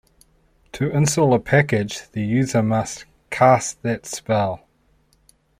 To 0.71 0.89
install 0.89 1.31
a 1.35 1.39
package 1.39 2.09
the 2.11 2.23
user 2.25 2.63
must 2.63 3.05
"cast" 3.29 3.83
that 3.83 4.07
spell. 4.07 4.65